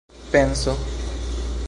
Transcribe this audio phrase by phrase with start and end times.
[0.31, 0.73] penso